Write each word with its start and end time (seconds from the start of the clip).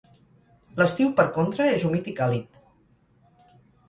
L'estiu 0.77 1.11
per 1.19 1.25
contra 1.35 1.67
és 1.73 1.85
humit 1.89 2.09
i 2.13 2.13
càlid. 2.21 2.57